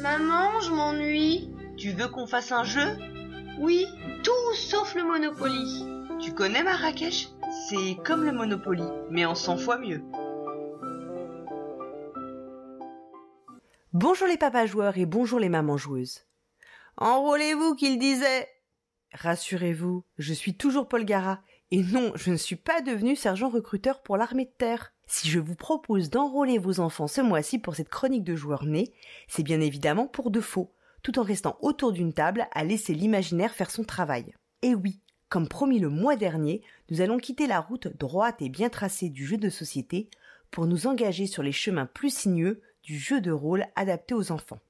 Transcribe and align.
Maman, 0.00 0.60
je 0.60 0.70
m'ennuie. 0.70 1.50
Tu 1.76 1.90
veux 1.90 2.06
qu'on 2.06 2.28
fasse 2.28 2.52
un 2.52 2.62
jeu? 2.62 2.96
Oui, 3.58 3.84
tout 4.22 4.54
sauf 4.54 4.94
le 4.94 5.02
Monopoly. 5.02 5.84
Tu 6.20 6.32
connais 6.34 6.62
Marrakech? 6.62 7.30
C'est 7.68 7.96
comme 8.04 8.24
le 8.24 8.30
Monopoly, 8.30 8.84
mais 9.10 9.24
en 9.24 9.34
100 9.34 9.56
fois 9.56 9.76
mieux. 9.78 10.02
Bonjour 13.92 14.28
les 14.28 14.36
papas 14.36 14.66
joueurs 14.66 14.98
et 14.98 15.06
bonjour 15.06 15.40
les 15.40 15.48
mamans 15.48 15.76
joueuses. 15.76 16.26
Enrôlez-vous 16.98 17.74
qu'il 17.74 17.98
disait. 17.98 18.48
Rassurez-vous, 19.14 20.04
je 20.18 20.32
suis 20.32 20.56
toujours 20.56 20.86
Paul 20.86 21.04
Gara 21.04 21.42
et 21.72 21.82
non, 21.82 22.12
je 22.14 22.30
ne 22.30 22.36
suis 22.36 22.56
pas 22.56 22.82
devenu 22.82 23.16
sergent 23.16 23.48
recruteur 23.48 24.02
pour 24.02 24.16
l'armée 24.16 24.44
de 24.44 24.54
terre. 24.56 24.92
Si 25.10 25.30
je 25.30 25.40
vous 25.40 25.54
propose 25.54 26.10
d'enrôler 26.10 26.58
vos 26.58 26.80
enfants 26.80 27.08
ce 27.08 27.22
mois-ci 27.22 27.58
pour 27.58 27.74
cette 27.74 27.88
chronique 27.88 28.24
de 28.24 28.36
joueurs 28.36 28.66
nés, 28.66 28.92
c'est 29.26 29.42
bien 29.42 29.60
évidemment 29.60 30.06
pour 30.06 30.30
de 30.30 30.40
faux, 30.40 30.70
tout 31.02 31.18
en 31.18 31.22
restant 31.22 31.56
autour 31.62 31.92
d'une 31.92 32.12
table 32.12 32.46
à 32.52 32.62
laisser 32.62 32.92
l'imaginaire 32.92 33.54
faire 33.54 33.70
son 33.70 33.84
travail. 33.84 34.34
Et 34.60 34.74
oui, 34.74 35.00
comme 35.30 35.48
promis 35.48 35.78
le 35.78 35.88
mois 35.88 36.16
dernier, 36.16 36.62
nous 36.90 37.00
allons 37.00 37.16
quitter 37.16 37.46
la 37.46 37.60
route 37.60 37.88
droite 37.96 38.42
et 38.42 38.50
bien 38.50 38.68
tracée 38.68 39.08
du 39.08 39.26
jeu 39.26 39.38
de 39.38 39.48
société 39.48 40.10
pour 40.50 40.66
nous 40.66 40.86
engager 40.86 41.26
sur 41.26 41.42
les 41.42 41.52
chemins 41.52 41.86
plus 41.86 42.14
sinueux 42.14 42.60
du 42.82 42.98
jeu 42.98 43.22
de 43.22 43.30
rôle 43.30 43.64
adapté 43.76 44.14
aux 44.14 44.30
enfants. 44.30 44.60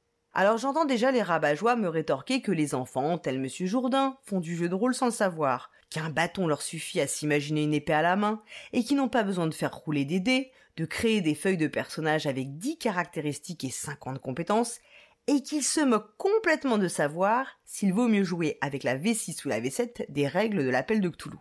Alors 0.40 0.56
j'entends 0.56 0.84
déjà 0.84 1.10
les 1.10 1.20
rabat-joie 1.20 1.74
me 1.74 1.88
rétorquer 1.88 2.42
que 2.42 2.52
les 2.52 2.76
enfants, 2.76 3.18
tels 3.18 3.40
Monsieur 3.40 3.66
Jourdain, 3.66 4.16
font 4.22 4.38
du 4.38 4.54
jeu 4.54 4.68
de 4.68 4.74
rôle 4.76 4.94
sans 4.94 5.06
le 5.06 5.10
savoir, 5.10 5.72
qu'un 5.90 6.10
bâton 6.10 6.46
leur 6.46 6.62
suffit 6.62 7.00
à 7.00 7.08
s'imaginer 7.08 7.64
une 7.64 7.74
épée 7.74 7.92
à 7.92 8.02
la 8.02 8.14
main, 8.14 8.40
et 8.72 8.84
qui 8.84 8.94
n'ont 8.94 9.08
pas 9.08 9.24
besoin 9.24 9.48
de 9.48 9.52
faire 9.52 9.74
rouler 9.74 10.04
des 10.04 10.20
dés, 10.20 10.52
de 10.76 10.84
créer 10.84 11.22
des 11.22 11.34
feuilles 11.34 11.56
de 11.56 11.66
personnages 11.66 12.28
avec 12.28 12.56
10 12.56 12.78
caractéristiques 12.78 13.64
et 13.64 13.70
50 13.70 14.20
compétences, 14.20 14.78
et 15.26 15.42
qu'ils 15.42 15.64
se 15.64 15.80
moquent 15.80 16.16
complètement 16.18 16.78
de 16.78 16.86
savoir 16.86 17.58
s'il 17.64 17.92
vaut 17.92 18.06
mieux 18.06 18.22
jouer 18.22 18.58
avec 18.60 18.84
la 18.84 18.96
V6 18.96 19.44
ou 19.44 19.48
la 19.48 19.60
V7 19.60 20.04
des 20.08 20.28
règles 20.28 20.64
de 20.64 20.70
l'appel 20.70 21.00
de 21.00 21.08
Cthulhu. 21.08 21.38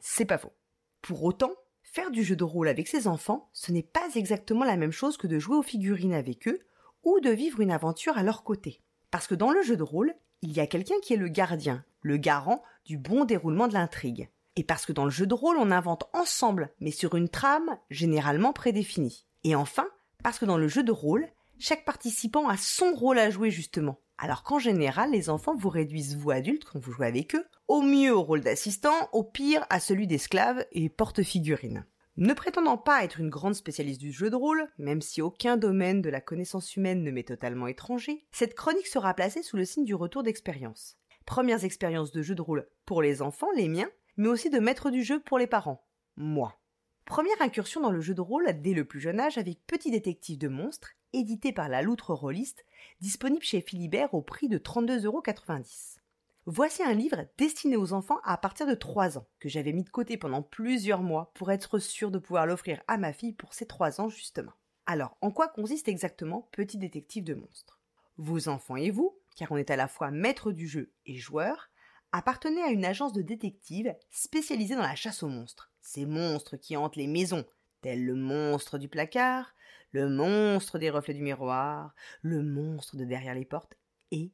C'est 0.00 0.24
pas 0.24 0.38
faux. 0.38 0.54
Pour 1.02 1.22
autant, 1.22 1.52
faire 1.82 2.10
du 2.10 2.24
jeu 2.24 2.34
de 2.34 2.44
rôle 2.44 2.68
avec 2.68 2.88
ses 2.88 3.08
enfants, 3.08 3.50
ce 3.52 3.72
n'est 3.72 3.82
pas 3.82 4.08
exactement 4.14 4.64
la 4.64 4.78
même 4.78 4.90
chose 4.90 5.18
que 5.18 5.26
de 5.26 5.38
jouer 5.38 5.58
aux 5.58 5.62
figurines 5.62 6.14
avec 6.14 6.48
eux, 6.48 6.60
ou 7.04 7.20
de 7.20 7.30
vivre 7.30 7.60
une 7.60 7.70
aventure 7.70 8.18
à 8.18 8.22
leur 8.22 8.44
côté. 8.44 8.80
Parce 9.10 9.26
que 9.26 9.34
dans 9.34 9.50
le 9.50 9.62
jeu 9.62 9.76
de 9.76 9.82
rôle, 9.82 10.14
il 10.42 10.52
y 10.52 10.60
a 10.60 10.66
quelqu'un 10.66 10.94
qui 11.02 11.14
est 11.14 11.18
le 11.18 11.28
gardien, 11.28 11.84
le 12.00 12.16
garant 12.16 12.62
du 12.84 12.98
bon 12.98 13.24
déroulement 13.24 13.68
de 13.68 13.74
l'intrigue. 13.74 14.28
Et 14.56 14.64
parce 14.64 14.84
que 14.84 14.92
dans 14.92 15.04
le 15.04 15.10
jeu 15.10 15.26
de 15.26 15.34
rôle, 15.34 15.56
on 15.58 15.70
invente 15.70 16.04
ensemble, 16.12 16.70
mais 16.80 16.90
sur 16.90 17.14
une 17.14 17.28
trame 17.28 17.78
généralement 17.90 18.52
prédéfinie. 18.52 19.26
Et 19.44 19.54
enfin, 19.54 19.86
parce 20.22 20.38
que 20.38 20.44
dans 20.44 20.58
le 20.58 20.68
jeu 20.68 20.82
de 20.82 20.92
rôle, 20.92 21.28
chaque 21.58 21.84
participant 21.84 22.48
a 22.48 22.56
son 22.56 22.94
rôle 22.94 23.18
à 23.18 23.30
jouer 23.30 23.50
justement. 23.50 23.98
Alors 24.18 24.42
qu'en 24.42 24.58
général, 24.58 25.10
les 25.10 25.30
enfants 25.30 25.56
vous 25.56 25.68
réduisent, 25.68 26.16
vous 26.16 26.30
adultes, 26.30 26.64
quand 26.64 26.78
vous 26.78 26.92
jouez 26.92 27.06
avec 27.06 27.34
eux, 27.34 27.44
au 27.66 27.82
mieux 27.82 28.14
au 28.14 28.22
rôle 28.22 28.40
d'assistant, 28.40 29.08
au 29.12 29.24
pire 29.24 29.66
à 29.70 29.80
celui 29.80 30.06
d'esclave 30.06 30.64
et 30.72 30.88
porte-figurine. 30.88 31.84
Ne 32.18 32.34
prétendant 32.34 32.76
pas 32.76 33.04
être 33.04 33.20
une 33.20 33.30
grande 33.30 33.54
spécialiste 33.54 34.00
du 34.00 34.12
jeu 34.12 34.28
de 34.28 34.36
rôle, 34.36 34.68
même 34.76 35.00
si 35.00 35.22
aucun 35.22 35.56
domaine 35.56 36.02
de 36.02 36.10
la 36.10 36.20
connaissance 36.20 36.76
humaine 36.76 37.02
ne 37.02 37.10
m'est 37.10 37.28
totalement 37.28 37.68
étranger, 37.68 38.26
cette 38.32 38.54
chronique 38.54 38.86
sera 38.86 39.14
placée 39.14 39.42
sous 39.42 39.56
le 39.56 39.64
signe 39.64 39.86
du 39.86 39.94
retour 39.94 40.22
d'expérience. 40.22 40.98
Premières 41.24 41.64
expériences 41.64 42.12
de 42.12 42.20
jeu 42.20 42.34
de 42.34 42.42
rôle 42.42 42.68
pour 42.84 43.00
les 43.00 43.22
enfants, 43.22 43.50
les 43.56 43.68
miens, 43.68 43.88
mais 44.18 44.28
aussi 44.28 44.50
de 44.50 44.58
maître 44.58 44.90
du 44.90 45.02
jeu 45.02 45.20
pour 45.20 45.38
les 45.38 45.46
parents, 45.46 45.86
moi. 46.16 46.60
Première 47.06 47.40
incursion 47.40 47.80
dans 47.80 47.90
le 47.90 48.02
jeu 48.02 48.14
de 48.14 48.20
rôle 48.20 48.60
dès 48.60 48.74
le 48.74 48.84
plus 48.84 49.00
jeune 49.00 49.18
âge 49.18 49.38
avec 49.38 49.66
Petit 49.66 49.90
détective 49.90 50.38
de 50.38 50.48
monstres, 50.48 50.92
édité 51.14 51.52
par 51.52 51.70
la 51.70 51.80
Loutre 51.80 52.12
Rôliste, 52.12 52.66
disponible 53.00 53.42
chez 53.42 53.62
Philibert 53.62 54.12
au 54.12 54.20
prix 54.20 54.48
de 54.48 54.58
32,90€. 54.58 56.01
Voici 56.46 56.82
un 56.82 56.92
livre 56.92 57.24
destiné 57.38 57.76
aux 57.76 57.92
enfants 57.92 58.18
à 58.24 58.36
partir 58.36 58.66
de 58.66 58.74
3 58.74 59.16
ans, 59.16 59.28
que 59.38 59.48
j'avais 59.48 59.72
mis 59.72 59.84
de 59.84 59.90
côté 59.90 60.16
pendant 60.16 60.42
plusieurs 60.42 61.00
mois 61.00 61.30
pour 61.34 61.52
être 61.52 61.78
sûr 61.78 62.10
de 62.10 62.18
pouvoir 62.18 62.46
l'offrir 62.46 62.82
à 62.88 62.98
ma 62.98 63.12
fille 63.12 63.32
pour 63.32 63.54
ses 63.54 63.64
3 63.64 64.00
ans 64.00 64.08
justement. 64.08 64.52
Alors, 64.84 65.16
en 65.20 65.30
quoi 65.30 65.46
consiste 65.46 65.86
exactement 65.86 66.48
Petit 66.50 66.78
détective 66.78 67.22
de 67.22 67.34
monstres? 67.34 67.80
Vos 68.16 68.48
enfants 68.48 68.74
et 68.74 68.90
vous, 68.90 69.16
car 69.36 69.52
on 69.52 69.56
est 69.56 69.70
à 69.70 69.76
la 69.76 69.86
fois 69.86 70.10
maître 70.10 70.50
du 70.50 70.66
jeu 70.66 70.92
et 71.06 71.14
joueur, 71.14 71.70
appartenez 72.10 72.60
à 72.60 72.70
une 72.70 72.84
agence 72.84 73.12
de 73.12 73.22
détectives 73.22 73.94
spécialisée 74.10 74.74
dans 74.74 74.82
la 74.82 74.96
chasse 74.96 75.22
aux 75.22 75.28
monstres. 75.28 75.70
Ces 75.80 76.06
monstres 76.06 76.56
qui 76.56 76.76
hantent 76.76 76.96
les 76.96 77.06
maisons, 77.06 77.44
tels 77.82 78.04
le 78.04 78.16
monstre 78.16 78.78
du 78.78 78.88
placard, 78.88 79.54
le 79.92 80.08
monstre 80.08 80.80
des 80.80 80.90
reflets 80.90 81.14
du 81.14 81.22
miroir, 81.22 81.94
le 82.20 82.42
monstre 82.42 82.96
de 82.96 83.04
derrière 83.04 83.36
les 83.36 83.44
portes, 83.44 83.78
et, 84.10 84.32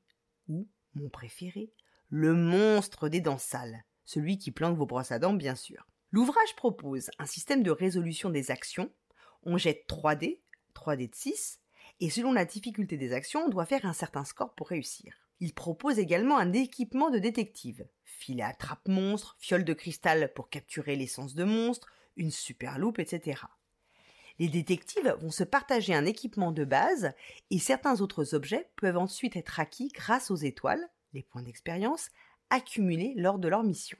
ou, 0.49 0.67
mon 0.95 1.11
préféré, 1.11 1.71
le 2.09 2.35
monstre 2.35 3.09
des 3.09 3.21
dents 3.21 3.39
sales, 3.39 3.85
celui 4.05 4.39
qui 4.39 4.51
planque 4.51 4.77
vos 4.77 4.87
brosses 4.87 5.13
à 5.13 5.19
dents 5.19 5.35
bien 5.35 5.55
sûr. 5.55 5.87
L'ouvrage 6.11 6.57
propose 6.57 7.11
un 7.19 7.27
système 7.27 7.63
de 7.63 7.71
résolution 7.71 8.31
des 8.31 8.51
actions. 8.51 8.91
On 9.43 9.59
jette 9.59 9.87
3 9.87 10.15
dés, 10.15 10.43
3 10.73 10.97
dés 10.97 11.09
de 11.09 11.15
6, 11.15 11.61
et 12.01 12.11
selon 12.11 12.33
la 12.33 12.45
difficulté 12.45 12.97
des 12.97 13.13
actions, 13.13 13.45
on 13.45 13.51
doit 13.51 13.67
faire 13.67 13.85
un 13.85 13.93
certain 13.93 14.25
score 14.25 14.55
pour 14.55 14.69
réussir. 14.69 15.15
Il 15.41 15.55
propose 15.55 15.99
également 15.99 16.39
un 16.39 16.53
équipement 16.53 17.11
de 17.11 17.19
détective. 17.19 17.87
Filet 18.05 18.43
à 18.43 18.55
trappe 18.55 18.89
monstre, 18.89 19.37
fiole 19.39 19.65
de 19.65 19.75
cristal 19.75 20.33
pour 20.35 20.49
capturer 20.49 20.97
l'essence 20.97 21.35
de 21.35 21.45
monstre, 21.45 21.89
une 22.17 22.31
super 22.31 22.79
loupe, 22.79 22.99
etc. 22.99 23.43
Les 24.39 24.49
détectives 24.49 25.15
vont 25.21 25.31
se 25.31 25.45
partager 25.45 25.95
un 25.95 26.07
équipement 26.07 26.53
de 26.53 26.65
base 26.65 27.13
et 27.51 27.59
certains 27.59 28.01
autres 28.01 28.35
objets 28.35 28.71
peuvent 28.77 28.97
ensuite 28.97 29.37
être 29.37 29.61
acquis 29.61 29.89
grâce 29.89 30.31
aux 30.31 30.37
étoiles, 30.37 30.89
les 31.13 31.23
points 31.23 31.43
d'expérience 31.43 32.11
accumulés 32.51 33.15
lors 33.17 33.39
de 33.39 33.49
leur 33.49 33.63
mission. 33.63 33.99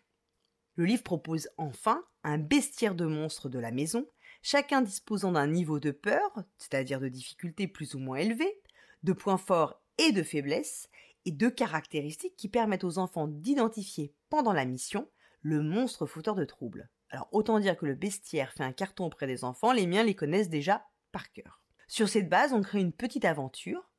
Le 0.77 0.85
livre 0.85 1.03
propose 1.03 1.49
enfin 1.57 2.05
un 2.23 2.39
bestiaire 2.39 2.95
de 2.95 3.05
monstres 3.05 3.49
de 3.49 3.59
la 3.59 3.71
maison, 3.71 4.07
chacun 4.43 4.81
disposant 4.81 5.33
d'un 5.33 5.49
niveau 5.49 5.81
de 5.81 5.91
peur, 5.91 6.45
c'est-à-dire 6.57 7.01
de 7.01 7.09
difficulté 7.09 7.67
plus 7.67 7.95
ou 7.95 7.99
moins 7.99 8.19
élevée, 8.19 8.61
de 9.03 9.13
points 9.13 9.39
forts 9.39 9.83
et 9.99 10.13
de 10.13 10.23
faiblesses, 10.23 10.89
et 11.25 11.33
de 11.33 11.49
caractéristiques 11.49 12.37
qui 12.37 12.49
permettent 12.49 12.85
aux 12.85 12.99
enfants 12.99 13.29
d'identifier 13.29 14.15
pendant 14.31 14.53
la 14.53 14.65
mission 14.65 15.09
le 15.43 15.63
monstre 15.63 16.07
fauteur 16.07 16.35
de 16.35 16.45
troubles. 16.45 16.89
Alors 17.11 17.29
autant 17.33 17.59
dire 17.59 17.77
que 17.77 17.87
le 17.87 17.95
bestiaire 17.95 18.53
fait 18.53 18.65
un 18.65 18.73
carton 18.73 19.07
auprès 19.07 19.27
des 19.27 19.45
enfants, 19.45 19.73
les 19.73 19.87
miens 19.87 20.05
les 20.05 20.15
connaissent 20.15 20.49
déjà 20.49 20.87
par 21.13 21.31
cœur. 21.33 21.61
Sur 21.87 22.09
cette 22.09 22.29
base, 22.29 22.53
on 22.53 22.63
crée 22.63 22.81
une 22.81 22.93
petite 22.93 23.25
aventure 23.25 23.91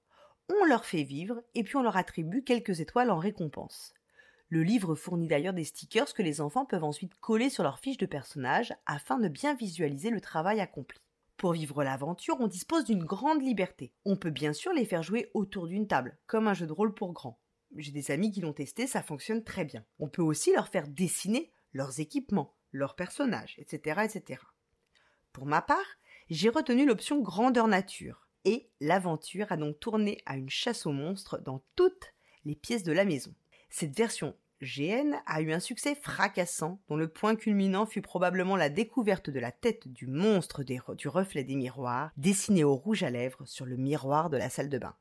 on 0.49 0.65
leur 0.65 0.85
fait 0.85 1.03
vivre 1.03 1.41
et 1.55 1.63
puis 1.63 1.75
on 1.75 1.83
leur 1.83 1.97
attribue 1.97 2.43
quelques 2.43 2.79
étoiles 2.79 3.11
en 3.11 3.19
récompense. 3.19 3.93
Le 4.49 4.63
livre 4.63 4.95
fournit 4.95 5.27
d'ailleurs 5.27 5.53
des 5.53 5.63
stickers 5.63 6.13
que 6.13 6.23
les 6.23 6.41
enfants 6.41 6.65
peuvent 6.65 6.83
ensuite 6.83 7.13
coller 7.19 7.49
sur 7.49 7.63
leur 7.63 7.79
fiche 7.79 7.97
de 7.97 8.07
personnage 8.07 8.73
afin 8.87 9.19
de 9.19 9.27
bien 9.27 9.53
visualiser 9.53 10.09
le 10.09 10.21
travail 10.21 10.59
accompli. 10.59 10.99
Pour 11.37 11.53
vivre 11.53 11.83
l'aventure, 11.83 12.37
on 12.39 12.47
dispose 12.47 12.83
d'une 12.83 13.05
grande 13.05 13.43
liberté. 13.43 13.93
On 14.05 14.17
peut 14.17 14.31
bien 14.31 14.51
sûr 14.51 14.73
les 14.73 14.85
faire 14.85 15.03
jouer 15.03 15.29
autour 15.33 15.67
d'une 15.67 15.87
table, 15.87 16.17
comme 16.25 16.47
un 16.47 16.53
jeu 16.53 16.65
de 16.65 16.73
rôle 16.73 16.93
pour 16.93 17.13
grands. 17.13 17.39
J'ai 17.77 17.91
des 17.91 18.09
amis 18.09 18.31
qui 18.31 18.41
l'ont 18.41 18.53
testé, 18.53 18.87
ça 18.87 19.03
fonctionne 19.03 19.43
très 19.43 19.65
bien. 19.65 19.85
On 19.99 20.09
peut 20.09 20.23
aussi 20.23 20.51
leur 20.51 20.67
faire 20.67 20.87
dessiner 20.87 21.51
leurs 21.73 21.99
équipements, 21.99 22.55
leurs 22.71 22.95
personnages, 22.95 23.55
etc., 23.59 24.01
etc. 24.03 24.41
Pour 25.31 25.45
ma 25.45 25.61
part, 25.61 25.77
j'ai 26.29 26.49
retenu 26.49 26.85
l'option 26.85 27.21
grandeur 27.21 27.67
nature 27.67 28.28
et 28.45 28.69
l'aventure 28.79 29.51
a 29.51 29.57
donc 29.57 29.79
tourné 29.79 30.21
à 30.25 30.37
une 30.37 30.49
chasse 30.49 30.85
aux 30.85 30.91
monstres 30.91 31.39
dans 31.39 31.63
toutes 31.75 32.13
les 32.45 32.55
pièces 32.55 32.83
de 32.83 32.91
la 32.91 33.05
maison. 33.05 33.33
Cette 33.69 33.95
version 33.95 34.35
GN 34.61 35.15
a 35.25 35.41
eu 35.41 35.53
un 35.53 35.59
succès 35.59 35.95
fracassant 35.95 36.81
dont 36.89 36.97
le 36.97 37.07
point 37.07 37.35
culminant 37.35 37.85
fut 37.85 38.01
probablement 38.01 38.57
la 38.57 38.69
découverte 38.69 39.29
de 39.29 39.39
la 39.39 39.51
tête 39.51 39.87
du 39.87 40.07
monstre 40.07 40.63
du 40.63 41.07
reflet 41.07 41.43
des 41.43 41.55
miroirs 41.55 42.11
dessiné 42.17 42.63
au 42.63 42.75
rouge 42.75 43.03
à 43.03 43.09
lèvres 43.09 43.45
sur 43.45 43.65
le 43.65 43.77
miroir 43.77 44.29
de 44.29 44.37
la 44.37 44.49
salle 44.49 44.69
de 44.69 44.77
bain. 44.77 44.95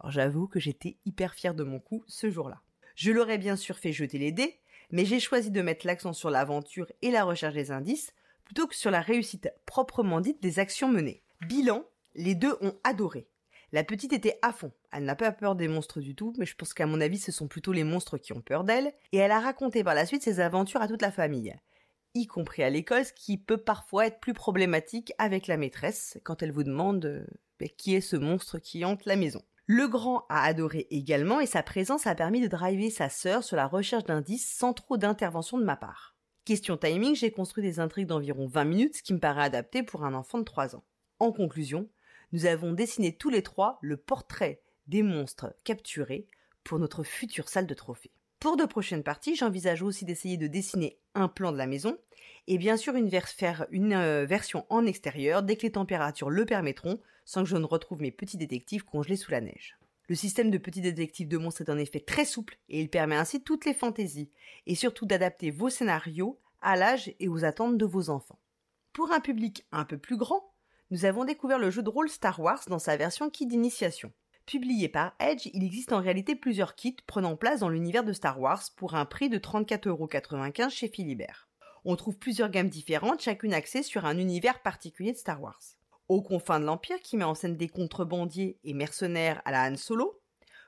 Alors 0.00 0.10
j'avoue 0.10 0.48
que 0.48 0.60
j'étais 0.60 0.98
hyper 1.06 1.34
fier 1.34 1.54
de 1.54 1.64
mon 1.64 1.78
coup 1.78 2.04
ce 2.06 2.30
jour-là. 2.30 2.60
Je 2.94 3.12
l'aurais 3.12 3.38
bien 3.38 3.56
sûr 3.56 3.78
fait 3.78 3.92
jeter 3.92 4.18
les 4.18 4.32
dés, 4.32 4.60
mais 4.90 5.04
j'ai 5.04 5.20
choisi 5.20 5.50
de 5.50 5.62
mettre 5.62 5.86
l'accent 5.86 6.12
sur 6.12 6.30
l'aventure 6.30 6.90
et 7.00 7.10
la 7.10 7.24
recherche 7.24 7.54
des 7.54 7.70
indices 7.70 8.12
plutôt 8.44 8.66
que 8.66 8.74
sur 8.74 8.90
la 8.90 9.00
réussite 9.00 9.48
proprement 9.64 10.20
dite 10.20 10.42
des 10.42 10.58
actions 10.58 10.88
menées. 10.88 11.22
Bilan, 11.46 11.84
les 12.14 12.34
deux 12.34 12.56
ont 12.60 12.74
adoré. 12.84 13.28
La 13.72 13.84
petite 13.84 14.12
était 14.12 14.38
à 14.42 14.52
fond. 14.52 14.72
Elle 14.90 15.04
n'a 15.04 15.14
pas 15.14 15.30
peur 15.30 15.54
des 15.54 15.68
monstres 15.68 16.00
du 16.00 16.16
tout, 16.16 16.32
mais 16.38 16.46
je 16.46 16.56
pense 16.56 16.74
qu'à 16.74 16.86
mon 16.86 17.00
avis, 17.00 17.18
ce 17.18 17.30
sont 17.30 17.46
plutôt 17.46 17.72
les 17.72 17.84
monstres 17.84 18.18
qui 18.18 18.32
ont 18.32 18.40
peur 18.40 18.64
d'elle. 18.64 18.92
Et 19.12 19.18
elle 19.18 19.30
a 19.30 19.38
raconté 19.38 19.84
par 19.84 19.94
la 19.94 20.06
suite 20.06 20.22
ses 20.22 20.40
aventures 20.40 20.82
à 20.82 20.88
toute 20.88 21.02
la 21.02 21.12
famille, 21.12 21.54
y 22.14 22.26
compris 22.26 22.64
à 22.64 22.70
l'école, 22.70 23.04
ce 23.04 23.12
qui 23.12 23.38
peut 23.38 23.58
parfois 23.58 24.06
être 24.06 24.18
plus 24.18 24.34
problématique 24.34 25.12
avec 25.18 25.46
la 25.46 25.56
maîtresse 25.56 26.18
quand 26.24 26.42
elle 26.42 26.50
vous 26.50 26.64
demande 26.64 27.04
euh, 27.04 27.24
qui 27.76 27.94
est 27.94 28.00
ce 28.00 28.16
monstre 28.16 28.58
qui 28.58 28.84
hante 28.84 29.04
la 29.04 29.16
maison. 29.16 29.42
Le 29.66 29.86
grand 29.86 30.24
a 30.28 30.42
adoré 30.42 30.88
également 30.90 31.38
et 31.38 31.46
sa 31.46 31.62
présence 31.62 32.08
a 32.08 32.16
permis 32.16 32.40
de 32.40 32.48
driver 32.48 32.90
sa 32.90 33.08
sœur 33.08 33.44
sur 33.44 33.56
la 33.56 33.68
recherche 33.68 34.04
d'indices 34.04 34.52
sans 34.52 34.72
trop 34.72 34.96
d'intervention 34.96 35.58
de 35.58 35.64
ma 35.64 35.76
part. 35.76 36.16
Question 36.44 36.76
timing, 36.76 37.14
j'ai 37.14 37.30
construit 37.30 37.62
des 37.62 37.78
intrigues 37.78 38.08
d'environ 38.08 38.48
20 38.48 38.64
minutes, 38.64 38.96
ce 38.96 39.02
qui 39.04 39.12
me 39.12 39.20
paraît 39.20 39.44
adapté 39.44 39.84
pour 39.84 40.04
un 40.04 40.14
enfant 40.14 40.38
de 40.38 40.44
3 40.44 40.74
ans. 40.74 40.82
En 41.20 41.30
conclusion, 41.30 41.88
nous 42.32 42.46
avons 42.46 42.72
dessiné 42.72 43.16
tous 43.16 43.30
les 43.30 43.42
trois 43.42 43.78
le 43.82 43.96
portrait 43.96 44.60
des 44.86 45.02
monstres 45.02 45.54
capturés 45.64 46.26
pour 46.64 46.78
notre 46.78 47.02
future 47.02 47.48
salle 47.48 47.66
de 47.66 47.74
trophées. 47.74 48.12
Pour 48.38 48.56
de 48.56 48.64
prochaines 48.64 49.02
parties, 49.02 49.36
j'envisage 49.36 49.82
aussi 49.82 50.04
d'essayer 50.04 50.36
de 50.36 50.46
dessiner 50.46 50.98
un 51.14 51.28
plan 51.28 51.52
de 51.52 51.58
la 51.58 51.66
maison 51.66 51.98
et 52.46 52.58
bien 52.58 52.76
sûr 52.76 52.94
une 52.94 53.92
euh, 53.92 54.24
version 54.24 54.64
en 54.70 54.86
extérieur 54.86 55.42
dès 55.42 55.56
que 55.56 55.62
les 55.62 55.72
températures 55.72 56.30
le 56.30 56.46
permettront 56.46 57.00
sans 57.24 57.42
que 57.42 57.48
je 57.48 57.56
ne 57.56 57.64
retrouve 57.64 58.00
mes 58.00 58.10
petits 58.10 58.38
détectives 58.38 58.84
congelés 58.84 59.16
sous 59.16 59.30
la 59.30 59.40
neige. 59.40 59.78
Le 60.08 60.14
système 60.16 60.50
de 60.50 60.58
petits 60.58 60.80
détectives 60.80 61.28
de 61.28 61.38
monstres 61.38 61.60
est 61.60 61.70
en 61.70 61.78
effet 61.78 62.00
très 62.00 62.24
souple 62.24 62.58
et 62.68 62.80
il 62.80 62.90
permet 62.90 63.14
ainsi 63.14 63.42
toutes 63.42 63.64
les 63.64 63.74
fantaisies 63.74 64.30
et 64.66 64.74
surtout 64.74 65.06
d'adapter 65.06 65.50
vos 65.50 65.68
scénarios 65.68 66.40
à 66.62 66.76
l'âge 66.76 67.14
et 67.20 67.28
aux 67.28 67.44
attentes 67.44 67.78
de 67.78 67.84
vos 67.84 68.10
enfants. 68.10 68.40
Pour 68.92 69.12
un 69.12 69.20
public 69.20 69.66
un 69.70 69.84
peu 69.84 69.98
plus 69.98 70.16
grand, 70.16 70.52
nous 70.90 71.04
avons 71.04 71.24
découvert 71.24 71.58
le 71.58 71.70
jeu 71.70 71.82
de 71.82 71.88
rôle 71.88 72.08
Star 72.08 72.40
Wars 72.40 72.62
dans 72.66 72.80
sa 72.80 72.96
version 72.96 73.30
kit 73.30 73.46
d'initiation. 73.46 74.12
Publié 74.44 74.88
par 74.88 75.14
Edge, 75.20 75.48
il 75.54 75.62
existe 75.62 75.92
en 75.92 76.00
réalité 76.00 76.34
plusieurs 76.34 76.74
kits 76.74 76.96
prenant 77.06 77.36
place 77.36 77.60
dans 77.60 77.68
l'univers 77.68 78.02
de 78.02 78.12
Star 78.12 78.40
Wars 78.40 78.62
pour 78.76 78.94
un 78.96 79.04
prix 79.04 79.28
de 79.28 79.38
34,95€ 79.38 80.70
chez 80.70 80.88
Philibert. 80.88 81.48
On 81.84 81.94
trouve 81.94 82.18
plusieurs 82.18 82.50
gammes 82.50 82.68
différentes, 82.68 83.22
chacune 83.22 83.54
axée 83.54 83.84
sur 83.84 84.04
un 84.04 84.18
univers 84.18 84.62
particulier 84.62 85.12
de 85.12 85.16
Star 85.16 85.40
Wars. 85.40 85.60
Aux 86.08 86.22
confins 86.22 86.58
de 86.58 86.64
l'Empire 86.64 87.00
qui 87.00 87.16
met 87.16 87.24
en 87.24 87.36
scène 87.36 87.56
des 87.56 87.68
contrebandiers 87.68 88.58
et 88.64 88.74
mercenaires 88.74 89.40
à 89.44 89.52
la 89.52 89.70
Han 89.70 89.76
Solo, 89.76 90.20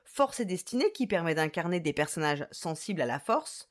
Force 0.05 0.39
et 0.39 0.45
Destinée 0.45 0.91
qui 0.93 1.05
permet 1.05 1.35
d'incarner 1.35 1.81
des 1.81 1.93
personnages 1.93 2.47
sensibles 2.51 3.01
à 3.01 3.05
la 3.05 3.19
Force, 3.19 3.67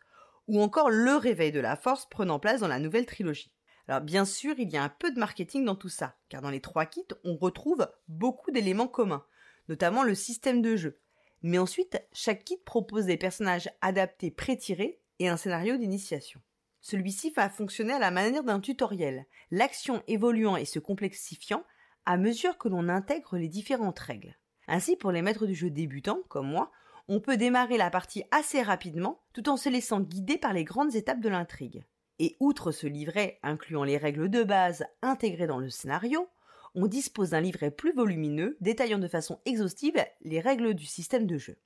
ou 0.48 0.60
encore 0.60 0.90
Le 0.90 1.16
Réveil 1.16 1.52
de 1.52 1.60
la 1.60 1.76
Force 1.76 2.06
prenant 2.10 2.38
place 2.38 2.60
dans 2.60 2.68
la 2.68 2.78
nouvelle 2.78 3.06
trilogie. 3.06 3.51
Alors 3.88 4.00
bien 4.00 4.24
sûr, 4.24 4.54
il 4.58 4.70
y 4.70 4.76
a 4.76 4.84
un 4.84 4.88
peu 4.88 5.10
de 5.10 5.18
marketing 5.18 5.64
dans 5.64 5.74
tout 5.74 5.88
ça, 5.88 6.16
car 6.28 6.40
dans 6.40 6.50
les 6.50 6.60
trois 6.60 6.86
kits, 6.86 7.06
on 7.24 7.36
retrouve 7.36 7.88
beaucoup 8.08 8.50
d'éléments 8.50 8.88
communs, 8.88 9.24
notamment 9.68 10.02
le 10.02 10.14
système 10.14 10.62
de 10.62 10.76
jeu. 10.76 11.00
Mais 11.42 11.58
ensuite, 11.58 12.00
chaque 12.12 12.44
kit 12.44 12.58
propose 12.64 13.06
des 13.06 13.16
personnages 13.16 13.70
adaptés 13.80 14.30
pré-tirés 14.30 15.00
et 15.18 15.28
un 15.28 15.36
scénario 15.36 15.76
d'initiation. 15.76 16.40
Celui-ci 16.80 17.30
va 17.30 17.48
fonctionner 17.48 17.92
à 17.92 17.98
la 17.98 18.10
manière 18.10 18.44
d'un 18.44 18.60
tutoriel, 18.60 19.26
l'action 19.50 20.02
évoluant 20.06 20.56
et 20.56 20.64
se 20.64 20.78
complexifiant 20.78 21.64
à 22.06 22.16
mesure 22.16 22.58
que 22.58 22.68
l'on 22.68 22.88
intègre 22.88 23.36
les 23.36 23.48
différentes 23.48 23.98
règles. 23.98 24.36
Ainsi, 24.68 24.96
pour 24.96 25.12
les 25.12 25.22
maîtres 25.22 25.46
du 25.46 25.54
jeu 25.54 25.70
débutants, 25.70 26.22
comme 26.28 26.48
moi, 26.48 26.72
on 27.08 27.20
peut 27.20 27.36
démarrer 27.36 27.76
la 27.76 27.90
partie 27.90 28.24
assez 28.30 28.62
rapidement 28.62 29.20
tout 29.32 29.48
en 29.48 29.56
se 29.56 29.68
laissant 29.68 30.00
guider 30.00 30.38
par 30.38 30.52
les 30.52 30.64
grandes 30.64 30.94
étapes 30.94 31.20
de 31.20 31.28
l'intrigue. 31.28 31.84
Et 32.24 32.36
outre 32.38 32.70
ce 32.70 32.86
livret 32.86 33.40
incluant 33.42 33.82
les 33.82 33.96
règles 33.96 34.30
de 34.30 34.44
base 34.44 34.84
intégrées 35.02 35.48
dans 35.48 35.58
le 35.58 35.70
scénario, 35.70 36.28
on 36.76 36.86
dispose 36.86 37.30
d'un 37.30 37.40
livret 37.40 37.72
plus 37.72 37.92
volumineux 37.92 38.56
détaillant 38.60 39.00
de 39.00 39.08
façon 39.08 39.40
exhaustive 39.44 40.00
les 40.20 40.38
règles 40.38 40.74
du 40.74 40.86
système 40.86 41.26
de 41.26 41.36
jeu. 41.36 41.58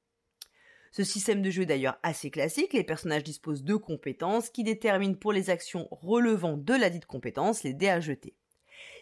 Ce 0.93 1.05
système 1.05 1.43
de 1.43 1.51
jeu 1.51 1.65
est 1.65 1.67
d'ailleurs 1.67 1.99
assez 2.03 2.31
classique, 2.31 2.73
les 2.73 2.85
personnages 2.85 3.23
disposent 3.23 3.65
de 3.65 3.75
compétences 3.75 4.49
qui 4.49 4.65
déterminent 4.65 5.17
pour 5.17 5.35
les 5.35 5.51
actions 5.51 5.89
relevant 5.91 6.57
de 6.57 6.73
la 6.73 6.89
dite 6.89 7.05
compétence 7.05 7.63
les 7.63 7.75
dés 7.75 7.91
à 7.91 8.01
jeter. 8.01 8.33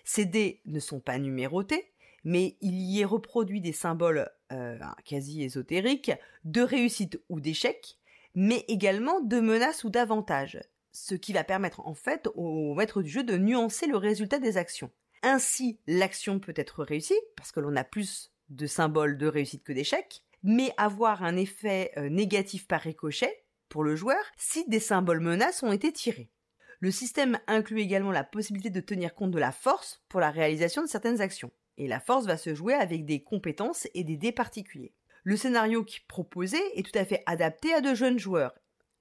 Ces 0.03 0.25
dés 0.25 0.61
ne 0.67 0.81
sont 0.81 0.99
pas 0.99 1.21
numérotés, 1.21 1.93
mais 2.25 2.57
il 2.63 2.81
y 2.81 3.01
est 3.01 3.05
reproduit 3.05 3.61
des 3.61 3.73
symboles 3.73 4.29
euh, 4.51 4.77
quasi 5.05 5.45
ésotériques 5.45 6.11
de 6.43 6.63
réussite 6.63 7.21
ou 7.29 7.39
d'échec, 7.39 7.97
mais 8.35 8.65
également 8.67 9.21
de 9.21 9.39
menaces 9.39 9.85
ou 9.85 9.89
d'avantages, 9.89 10.59
ce 10.95 11.15
qui 11.15 11.33
va 11.33 11.45
permettre 11.45 11.81
en 11.87 11.93
fait 11.93 12.29
au 12.35 12.75
maître 12.75 13.03
du 13.03 13.11
jeu 13.11 13.25
de 13.25 13.37
nuancer 13.37 13.87
le 13.87 13.97
résultat 13.97 14.39
des 14.39 14.57
actions. 14.57 14.91
Ainsi, 15.23 15.79
l'action 15.87 16.39
peut 16.39 16.55
être 16.57 16.85
réussie, 16.85 17.19
parce 17.37 17.51
que 17.51 17.61
l'on 17.61 17.77
a 17.77 17.85
plus 17.85 18.31
de 18.51 18.67
symboles 18.67 19.19
de 19.19 19.27
réussite 19.27 19.65
que 19.65 19.73
d'échec, 19.73 20.23
mais 20.43 20.73
avoir 20.77 21.25
un 21.25 21.37
effet 21.37 21.93
euh, 21.97 22.09
négatif 22.09 22.69
par 22.69 22.81
ricochet 22.81 23.45
pour 23.69 23.83
le 23.83 23.97
joueur 23.97 24.23
si 24.37 24.69
des 24.69 24.81
symboles 24.81 25.21
menaces 25.21 25.63
ont 25.63 25.73
été 25.73 25.93
tirés. 25.93 26.31
Le 26.79 26.91
système 26.91 27.39
inclut 27.47 27.81
également 27.81 28.13
la 28.13 28.25
possibilité 28.25 28.71
de 28.71 28.81
tenir 28.81 29.15
compte 29.15 29.31
de 29.31 29.39
la 29.39 29.53
force 29.53 30.03
pour 30.09 30.21
la 30.21 30.31
réalisation 30.31 30.83
de 30.83 30.89
certaines 30.89 31.23
actions. 31.23 31.51
Et 31.79 31.89
la 31.89 32.01
force 32.01 32.27
va 32.27 32.37
se 32.37 32.55
jouer 32.55 32.75
avec 32.75 33.05
des 33.05 33.23
compétences 33.23 33.89
et 33.95 34.05
des 34.05 34.17
dés 34.17 34.33
particuliers. 34.33 34.93
Le 35.25 35.37
scénario 35.37 35.83
qui 35.83 36.01
proposé 36.07 36.59
est 36.79 36.83
tout 36.83 36.99
à 36.99 37.07
fait 37.07 37.23
adapté 37.25 37.73
à 37.73 37.81
de 37.81 37.95
jeunes 37.95 38.19
joueurs 38.19 38.53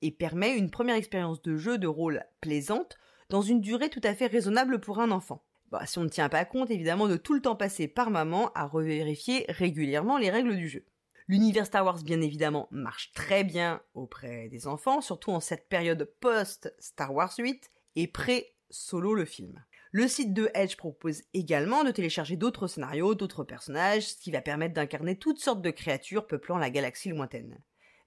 et 0.04 0.12
permet 0.12 0.58
une 0.58 0.70
première 0.70 0.98
expérience 0.98 1.42
de 1.42 1.56
jeu 1.56 1.78
de 1.78 1.88
rôle 1.88 2.24
plaisante 2.42 2.98
dans 3.30 3.42
une 3.42 3.62
durée 3.62 3.90
tout 3.90 4.02
à 4.04 4.14
fait 4.14 4.28
raisonnable 4.28 4.80
pour 4.80 5.00
un 5.00 5.12
enfant. 5.12 5.44
Bah, 5.72 5.86
si 5.86 5.98
on 5.98 6.04
ne 6.04 6.10
tient 6.10 6.30
pas 6.30 6.46
compte 6.46 6.70
évidemment 6.70 7.08
de 7.08 7.16
tout 7.16 7.34
le 7.34 7.42
temps 7.42 7.56
passé 7.56 7.88
par 7.88 8.12
maman 8.12 8.52
à 8.54 8.68
revérifier 8.68 9.46
régulièrement 9.48 10.18
les 10.18 10.30
règles 10.30 10.58
du 10.58 10.68
jeu. 10.68 10.86
L'univers 11.30 11.66
Star 11.66 11.86
Wars 11.86 12.04
bien 12.04 12.20
évidemment 12.20 12.68
marche 12.70 13.14
très 13.14 13.46
bien 13.46 13.82
auprès 13.94 14.50
des 14.50 14.68
enfants, 14.68 15.00
surtout 15.00 15.32
en 15.32 15.40
cette 15.40 15.70
période 15.70 16.04
post-Star 16.20 17.14
Wars 17.14 17.34
8 17.38 17.72
et 17.96 18.08
pré-solo 18.08 19.14
le 19.14 19.24
film. 19.24 19.64
Le 19.92 20.10
site 20.10 20.34
de 20.34 20.52
Edge 20.54 20.76
propose 20.76 21.22
également 21.34 21.86
de 21.86 21.92
télécharger 21.92 22.36
d'autres 22.36 22.68
scénarios, 22.68 23.16
d'autres 23.16 23.46
personnages, 23.46 24.10
ce 24.10 24.18
qui 24.18 24.32
va 24.32 24.42
permettre 24.42 24.74
d'incarner 24.74 25.18
toutes 25.18 25.40
sortes 25.40 25.62
de 25.62 25.72
créatures 25.72 26.28
peuplant 26.28 26.58
la 26.58 26.70
galaxie 26.70 27.10
lointaine. 27.10 27.58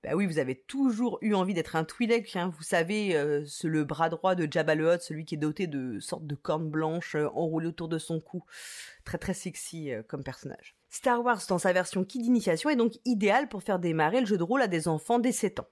Bah 0.06 0.14
oui, 0.14 0.26
vous 0.26 0.38
avez 0.38 0.54
toujours 0.54 1.18
eu 1.20 1.34
envie 1.34 1.52
d'être 1.52 1.74
un 1.74 1.82
Twi'lek, 1.82 2.36
hein. 2.36 2.52
vous 2.56 2.62
savez, 2.62 3.16
euh, 3.16 3.44
le 3.64 3.82
bras 3.82 4.08
droit 4.08 4.36
de 4.36 4.46
Jabba 4.48 4.76
le 4.76 4.94
Hutt, 4.94 5.02
celui 5.02 5.24
qui 5.24 5.34
est 5.34 5.38
doté 5.38 5.66
de 5.66 5.98
sortes 5.98 6.28
de 6.28 6.36
cornes 6.36 6.70
blanches 6.70 7.16
euh, 7.16 7.28
enroulées 7.34 7.66
autour 7.66 7.88
de 7.88 7.98
son 7.98 8.20
cou. 8.20 8.44
Très 9.04 9.18
très 9.18 9.34
sexy 9.34 9.90
euh, 9.90 10.04
comme 10.06 10.22
personnage. 10.22 10.76
Star 10.90 11.24
Wars 11.24 11.42
dans 11.48 11.58
sa 11.58 11.72
version 11.72 12.04
kit 12.04 12.20
d'initiation 12.20 12.70
est 12.70 12.76
donc 12.76 12.92
idéal 13.04 13.48
pour 13.48 13.64
faire 13.64 13.80
démarrer 13.80 14.20
le 14.20 14.26
jeu 14.26 14.38
de 14.38 14.44
rôle 14.44 14.62
à 14.62 14.68
des 14.68 14.86
enfants 14.86 15.18
dès 15.18 15.32
7 15.32 15.58
ans. 15.58 15.68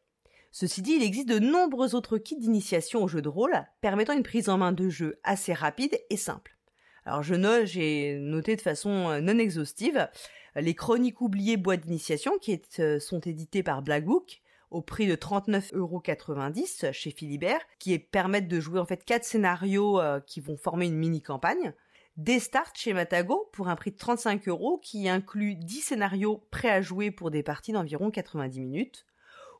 Ceci 0.51 0.83
dit, 0.83 0.95
il 0.95 1.05
existe 1.05 1.29
de 1.29 1.39
nombreux 1.39 1.95
autres 1.95 2.19
kits 2.19 2.41
d'initiation 2.41 3.05
au 3.05 3.09
jeu 3.09 3.23
de 3.23 3.29
rôle 3.29 3.55
permettant 3.83 4.15
une 4.15 4.25
prise 4.25 4.49
en 4.49 4.59
main 4.59 4.73
de 4.73 4.89
jeu 4.89 5.21
assez 5.23 5.53
rapide 5.53 5.97
et 6.11 6.17
simple. 6.17 6.57
Alors 7.05 7.23
je 7.23 7.37
note, 7.37 7.67
j'ai 7.67 8.19
noté 8.19 8.57
de 8.57 8.63
façon 8.63 9.21
non 9.21 9.39
exhaustive 9.39 10.09
les 10.57 10.75
chroniques 10.75 11.21
oubliées 11.21 11.57
boîtes 11.57 11.83
d'initiation 11.83 12.39
qui 12.39 12.61
euh, 12.79 13.01
sont 13.01 13.21
éditées 13.21 13.63
par 13.63 13.83
Blackbook 13.83 14.41
au 14.71 14.83
prix 14.83 15.07
de 15.07 15.15
39,90€ 15.15 16.93
chez 16.93 17.11
Philibert, 17.11 17.61
qui 17.79 17.97
permettent 17.99 18.49
de 18.49 18.61
jouer 18.61 18.81
en 18.81 18.87
fait 18.87 19.05
quatre 19.05 19.25
scénarios 19.25 20.01
euh, 20.01 20.21
qui 20.21 20.41
vont 20.41 20.57
former 20.57 20.87
une 20.87 20.97
mini 20.97 21.23
campagne. 21.23 21.73
Des 22.17 22.39
starts 22.39 22.75
chez 22.75 22.93
Matago 22.93 23.49
pour 23.53 23.69
un 23.69 23.77
prix 23.77 23.91
de 23.91 23.97
35 23.97 24.49
euros 24.49 24.79
qui 24.83 25.09
inclut 25.09 25.57
10 25.57 25.81
scénarios 25.81 26.45
prêts 26.51 26.71
à 26.71 26.81
jouer 26.81 27.11
pour 27.11 27.31
des 27.31 27.43
parties 27.43 27.73
d'environ 27.73 28.11
90 28.11 28.61
minutes. 28.61 29.07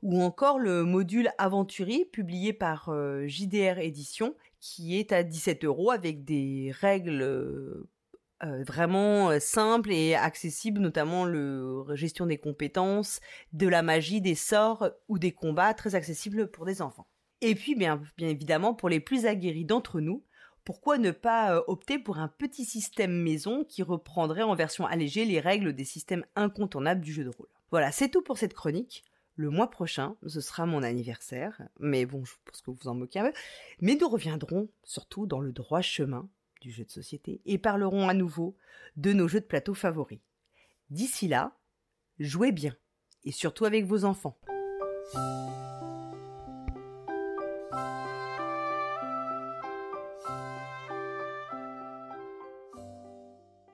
Ou 0.03 0.21
encore 0.21 0.59
le 0.59 0.85
module 0.85 1.31
Aventurier 1.39 2.05
publié 2.05 2.53
par 2.53 2.91
euh, 2.91 3.27
JDR 3.27 3.79
Édition 3.79 4.35
qui 4.61 4.99
est 4.99 5.13
à 5.13 5.23
17 5.23 5.65
euros 5.65 5.91
avec 5.91 6.25
des 6.25 6.73
règles 6.73 7.87
euh, 8.47 8.63
vraiment 8.65 9.31
euh, 9.31 9.39
simple 9.39 9.93
et 9.93 10.15
accessible, 10.15 10.81
notamment 10.81 11.25
le 11.25 11.85
gestion 11.95 12.27
des 12.27 12.39
compétences, 12.39 13.21
de 13.53 13.69
la 13.69 13.83
magie, 13.83 14.21
des 14.21 14.35
sorts 14.35 14.91
ou 15.09 15.19
des 15.19 15.33
combats 15.33 15.75
très 15.75 15.95
accessibles 15.95 16.51
pour 16.51 16.65
des 16.65 16.83
enfants. 16.83 17.07
Et 17.41 17.55
puis 17.55 17.75
bien, 17.75 18.03
bien 18.17 18.29
évidemment 18.29 18.75
pour 18.75 18.89
les 18.89 19.01
plus 19.01 19.27
aguerris 19.27 19.65
d'entre 19.65 20.01
nous, 20.01 20.25
pourquoi 20.65 20.97
ne 20.97 21.11
pas 21.11 21.57
euh, 21.57 21.63
opter 21.67 21.99
pour 21.99 22.19
un 22.19 22.29
petit 22.29 22.65
système 22.65 23.13
maison 23.13 23.65
qui 23.65 23.83
reprendrait 23.83 24.43
en 24.43 24.55
version 24.55 24.87
allégée 24.87 25.25
les 25.25 25.41
règles 25.41 25.75
des 25.75 25.85
systèmes 25.85 26.25
incontournables 26.37 27.03
du 27.03 27.13
jeu 27.13 27.25
de 27.25 27.29
rôle? 27.29 27.49
Voilà, 27.71 27.93
c'est 27.93 28.09
tout 28.09 28.23
pour 28.23 28.39
cette 28.39 28.55
chronique. 28.55 29.05
Le 29.37 29.51
mois 29.51 29.69
prochain, 29.69 30.17
ce 30.27 30.41
sera 30.41 30.65
mon 30.65 30.83
anniversaire, 30.83 31.61
mais 31.81 32.07
bon, 32.07 32.25
je 32.25 32.33
pense 32.45 32.63
que 32.63 32.71
vous 32.71 32.89
en 32.89 32.95
moquez 32.95 33.19
un 33.19 33.31
peu. 33.31 33.33
Mais 33.81 33.97
nous 34.01 34.09
reviendrons 34.09 34.69
surtout 34.85 35.27
dans 35.27 35.41
le 35.41 35.53
droit 35.53 35.81
chemin 35.81 36.29
du 36.65 36.73
jeu 36.73 36.85
de 36.85 36.91
société 36.91 37.43
et 37.45 37.59
parlerons 37.59 38.09
à 38.09 38.15
nouveau 38.15 38.57
de 38.97 39.13
nos 39.13 39.29
jeux 39.29 39.41
de 39.41 39.45
plateau 39.45 39.75
favoris. 39.75 40.21
D'ici 40.89 41.29
là, 41.29 41.55
jouez 42.19 42.53
bien 42.53 42.75
et 43.25 43.33
surtout 43.33 43.67
avec 43.67 43.85
vos 43.85 44.07
enfants. 44.07 44.39